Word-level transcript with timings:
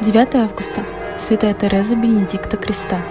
9 0.00 0.34
августа. 0.36 0.84
Святая 1.18 1.54
Тереза 1.54 1.96
Бенедикта 1.96 2.56
Креста. 2.56 3.02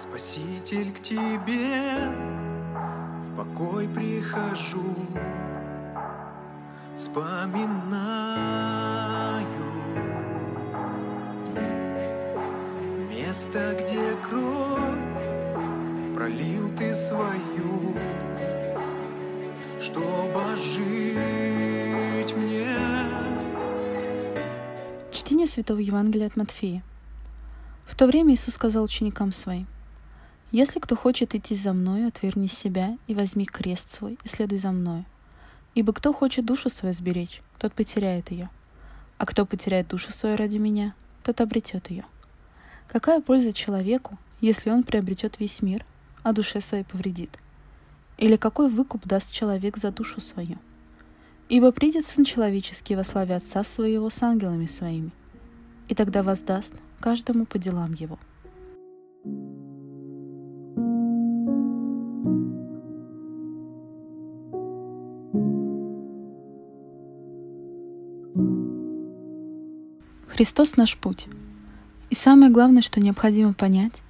Спаситель 0.00 0.92
к 0.92 1.00
тебе 1.00 2.12
в 3.24 3.36
покой 3.36 3.88
прихожу, 3.88 4.94
вспоминаю 6.96 7.74
место, 13.10 13.76
где 13.76 14.14
кровь 14.28 15.13
пролил 16.14 16.70
ты 16.76 16.94
свою, 16.94 17.96
чтобы 19.80 20.56
жить 20.56 22.36
мне. 22.36 22.68
Чтение 25.10 25.46
Святого 25.46 25.80
Евангелия 25.80 26.28
от 26.28 26.36
Матфея. 26.36 26.84
В 27.84 27.96
то 27.96 28.06
время 28.06 28.34
Иисус 28.34 28.54
сказал 28.54 28.84
ученикам 28.84 29.32
своим, 29.32 29.66
«Если 30.52 30.78
кто 30.78 30.94
хочет 30.94 31.34
идти 31.34 31.56
за 31.56 31.72
Мною, 31.72 32.08
отвергни 32.08 32.46
себя 32.46 32.96
и 33.08 33.14
возьми 33.14 33.44
крест 33.44 33.92
свой 33.92 34.18
и 34.22 34.28
следуй 34.28 34.58
за 34.58 34.70
Мною. 34.70 35.04
Ибо 35.74 35.92
кто 35.92 36.12
хочет 36.12 36.46
душу 36.46 36.70
свою 36.70 36.94
сберечь, 36.94 37.42
тот 37.58 37.72
потеряет 37.72 38.30
ее. 38.30 38.48
А 39.18 39.26
кто 39.26 39.44
потеряет 39.44 39.88
душу 39.88 40.12
свою 40.12 40.36
ради 40.36 40.58
Меня, 40.58 40.94
тот 41.24 41.40
обретет 41.40 41.90
ее. 41.90 42.04
Какая 42.86 43.20
польза 43.20 43.52
человеку, 43.52 44.16
если 44.40 44.70
он 44.70 44.84
приобретет 44.84 45.40
весь 45.40 45.60
мир, 45.62 45.84
а 46.24 46.32
душе 46.32 46.60
своей 46.60 46.82
повредит? 46.82 47.38
Или 48.18 48.34
какой 48.34 48.68
выкуп 48.68 49.06
даст 49.06 49.32
человек 49.32 49.76
за 49.76 49.92
душу 49.92 50.20
свою? 50.20 50.58
Ибо 51.48 51.70
придет 51.70 52.06
Сын 52.06 52.24
Человеческий 52.24 52.96
во 52.96 53.04
славе 53.04 53.36
Отца 53.36 53.62
Своего 53.62 54.10
с 54.10 54.22
ангелами 54.22 54.66
Своими, 54.66 55.12
и 55.88 55.94
тогда 55.94 56.22
воздаст 56.22 56.74
каждому 57.00 57.44
по 57.44 57.58
делам 57.58 57.92
его. 57.92 58.18
Христос 70.28 70.76
наш 70.76 70.96
путь. 70.96 71.28
И 72.10 72.14
самое 72.14 72.50
главное, 72.50 72.82
что 72.82 73.00
необходимо 73.00 73.52
понять, 73.52 74.02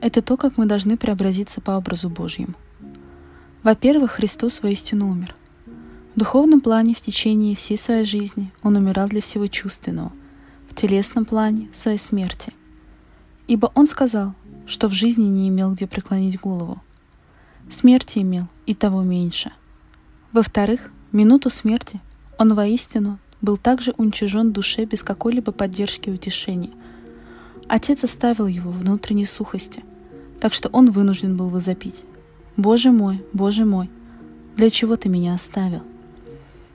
это 0.00 0.22
то, 0.22 0.36
как 0.36 0.56
мы 0.56 0.66
должны 0.66 0.96
преобразиться 0.96 1.60
по 1.60 1.72
образу 1.72 2.08
Божьему. 2.08 2.54
Во-первых, 3.62 4.12
Христос 4.12 4.62
воистину 4.62 5.10
умер. 5.10 5.34
В 6.14 6.18
духовном 6.18 6.60
плане 6.60 6.94
в 6.94 7.00
течение 7.00 7.54
всей 7.56 7.76
своей 7.76 8.04
жизни 8.04 8.52
Он 8.62 8.76
умирал 8.76 9.08
для 9.08 9.20
всего 9.20 9.46
чувственного, 9.46 10.12
в 10.68 10.74
телесном 10.74 11.24
плане 11.24 11.68
своей 11.72 11.98
смерти. 11.98 12.52
Ибо 13.46 13.70
Он 13.74 13.86
сказал, 13.86 14.34
что 14.66 14.88
в 14.88 14.92
жизни 14.92 15.24
не 15.24 15.48
имел 15.48 15.72
где 15.72 15.86
преклонить 15.86 16.40
голову. 16.40 16.80
Смерти 17.70 18.20
имел 18.20 18.44
и 18.66 18.74
того 18.74 19.02
меньше. 19.02 19.52
Во-вторых, 20.32 20.90
минуту 21.12 21.50
смерти 21.50 22.00
Он 22.38 22.54
воистину 22.54 23.18
был 23.40 23.56
также 23.56 23.92
уничижен 23.96 24.52
душе 24.52 24.84
без 24.84 25.02
какой-либо 25.02 25.52
поддержки 25.52 26.08
и 26.08 26.12
утешения. 26.12 26.70
Отец 27.68 28.04
оставил 28.04 28.46
его 28.46 28.70
в 28.70 28.78
внутренней 28.78 29.26
сухости, 29.26 29.84
так 30.40 30.54
что 30.54 30.68
он 30.70 30.90
вынужден 30.90 31.36
был 31.36 31.48
возопить. 31.48 32.04
«Боже 32.56 32.90
мой, 32.90 33.22
Боже 33.32 33.64
мой, 33.64 33.88
для 34.56 34.70
чего 34.70 34.96
ты 34.96 35.08
меня 35.08 35.34
оставил?» 35.34 35.82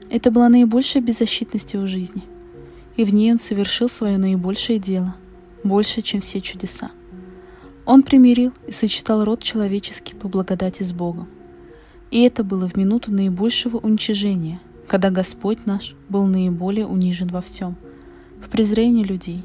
Это 0.09 0.31
была 0.31 0.50
наибольшая 0.50 1.04
беззащитность 1.04 1.74
его 1.74 1.88
жизни, 1.88 2.24
и 2.96 3.04
в 3.04 3.14
ней 3.14 3.31
он 3.31 3.40
совершил 3.40 3.90
свое 3.90 4.18
наибольшее 4.18 4.80
дело, 4.80 5.16
больше, 5.64 6.02
чем 6.02 6.22
все 6.22 6.40
чудеса. 6.40 6.92
Он 7.86 8.04
примирил 8.04 8.54
и 8.68 8.72
сочетал 8.72 9.25
род 9.25 9.42
человеческий 9.42 10.16
по 10.16 10.28
благодати 10.30 10.84
с 10.84 10.94
Богом. 10.94 11.28
И 12.12 12.22
это 12.22 12.44
было 12.44 12.70
в 12.70 12.78
минуту 12.78 13.12
наибольшего 13.12 13.78
уничижения– 13.78 14.62
когда 14.88 15.10
Господь 15.10 15.66
наш 15.66 15.96
был 16.10 16.25
наиболее 16.25 16.86
унижен 16.86 17.28
во 17.28 17.42
всем, 17.42 17.75
в 18.42 18.50
презрении 18.50 19.04
людей, 19.04 19.44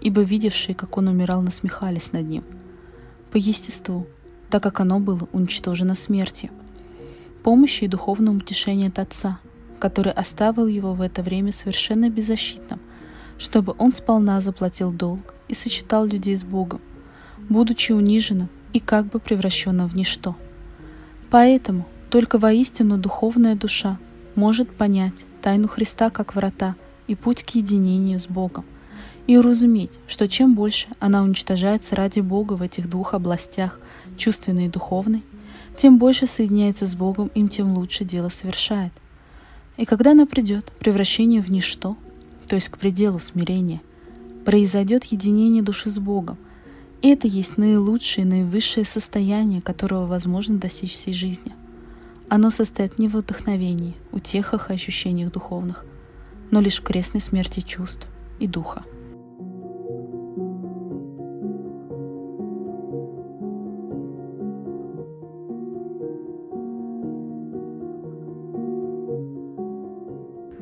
ибо 0.00 0.22
видевшие, 0.22 0.74
как 0.74 0.96
Он 0.96 1.08
умирал, 1.08 1.42
насмехались 1.42 2.12
над 2.12 2.28
Ним, 2.28 2.44
по 3.30 3.36
естеству, 3.36 4.06
так 4.50 4.62
как 4.62 4.80
оно 4.80 5.00
было 5.00 5.28
уничтожено 5.32 5.94
смертью, 5.94 6.50
помощи 7.42 7.84
и 7.84 7.88
духовного 7.88 8.36
утешения 8.36 8.88
от 8.88 8.98
Отца, 8.98 9.38
который 9.78 10.12
оставил 10.12 10.66
его 10.66 10.94
в 10.94 11.00
это 11.00 11.22
время 11.22 11.52
совершенно 11.52 12.10
беззащитным, 12.10 12.80
чтобы 13.38 13.74
он 13.78 13.92
сполна 13.92 14.40
заплатил 14.40 14.92
долг 14.92 15.34
и 15.48 15.54
сочетал 15.54 16.04
людей 16.04 16.36
с 16.36 16.44
Богом, 16.44 16.80
будучи 17.48 17.92
униженным 17.92 18.48
и 18.72 18.80
как 18.80 19.06
бы 19.06 19.18
превращенным 19.18 19.88
в 19.88 19.96
ничто. 19.96 20.36
Поэтому 21.30 21.86
только 22.10 22.38
воистину 22.38 22.98
духовная 22.98 23.54
душа– 23.54 23.98
может 24.34 24.70
понять 24.70 25.26
тайну 25.42 25.68
Христа 25.68 26.10
как 26.10 26.34
врата 26.34 26.74
и 27.06 27.14
путь 27.14 27.42
к 27.42 27.50
единению 27.50 28.18
с 28.18 28.26
Богом, 28.26 28.64
и 29.26 29.36
уразуметь, 29.36 29.92
что 30.08 30.28
чем 30.28 30.54
больше 30.54 30.88
она 30.98 31.22
уничтожается 31.22 31.96
ради 31.96 32.20
Бога 32.20 32.54
в 32.54 32.62
этих 32.62 32.88
двух 32.88 33.14
областях, 33.14 33.78
чувственной 34.16 34.66
и 34.66 34.68
духовной, 34.68 35.22
тем 35.76 35.98
больше 35.98 36.26
соединяется 36.26 36.86
с 36.86 36.94
Богом, 36.94 37.30
им 37.34 37.48
тем 37.48 37.74
лучше 37.74 38.04
дело 38.04 38.28
совершает. 38.28 38.92
И 39.76 39.84
когда 39.84 40.12
она 40.12 40.26
придет, 40.26 40.72
превращение 40.78 41.40
в 41.40 41.50
ничто, 41.50 41.96
то 42.46 42.56
есть 42.56 42.68
к 42.68 42.78
пределу 42.78 43.18
смирения, 43.18 43.80
произойдет 44.44 45.04
единение 45.04 45.62
души 45.62 45.90
с 45.90 45.98
Богом, 45.98 46.36
и 47.02 47.08
это 47.08 47.26
есть 47.26 47.56
наилучшее 47.56 48.26
наивысшее 48.26 48.84
состояние, 48.84 49.62
которого 49.62 50.06
возможно 50.06 50.58
достичь 50.58 50.92
всей 50.92 51.14
жизни. 51.14 51.52
Оно 52.28 52.50
состоит 52.50 52.98
не 52.98 53.08
в 53.08 53.16
вдохновении, 53.16 53.94
утехах 54.12 54.70
и 54.70 54.74
ощущениях 54.74 55.32
духовных, 55.32 55.86
но 56.50 56.60
лишь 56.60 56.80
в 56.80 56.82
крестной 56.82 57.20
смерти 57.20 57.60
чувств 57.60 58.06
и 58.38 58.46
духа. 58.46 58.84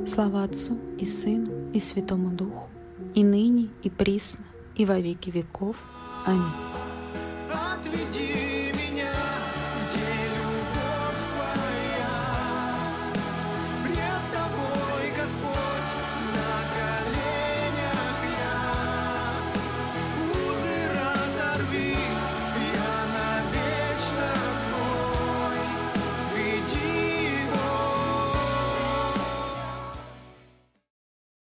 Слава 0.08 0.44
Отцу 0.44 0.78
и 0.98 1.04
Сыну 1.04 1.70
и 1.74 1.78
Святому 1.78 2.30
Духу, 2.30 2.70
и 3.14 3.22
ныне, 3.22 3.68
и 3.82 3.90
присно, 3.90 4.46
и 4.74 4.86
во 4.86 4.98
веки 4.98 5.28
веков. 5.28 5.76
Аминь. 6.24 6.44